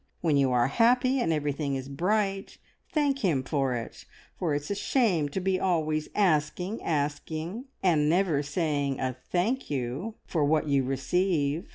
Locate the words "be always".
5.39-6.07